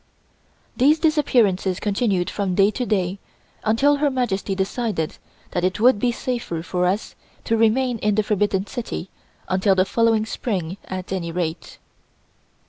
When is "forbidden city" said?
8.23-9.11